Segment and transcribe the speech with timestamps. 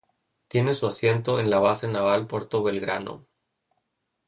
[0.47, 3.27] Tiene su asiento en la Base Naval Puerto Belgrano.